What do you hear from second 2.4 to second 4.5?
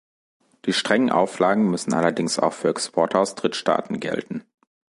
für Exporte aus Drittstaaten gelten.